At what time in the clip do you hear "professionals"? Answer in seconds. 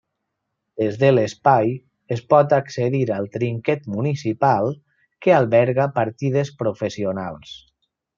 6.63-7.53